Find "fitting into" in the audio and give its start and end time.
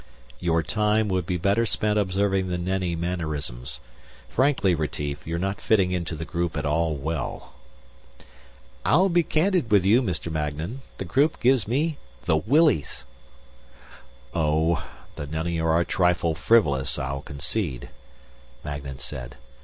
5.61-6.15